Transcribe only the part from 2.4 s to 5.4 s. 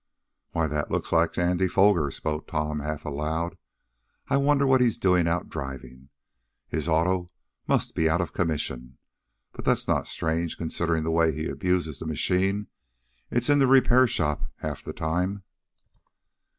Tom, half aloud. "I wonder what he's doing